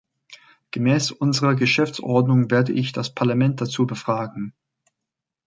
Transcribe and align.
Gemäß 0.71 1.11
unserer 1.11 1.53
Geschäftsordnung 1.53 2.49
werde 2.49 2.71
ich 2.73 2.91
das 2.91 3.13
Parlament 3.13 3.61
dazu 3.61 3.85
befragen. 3.85 4.55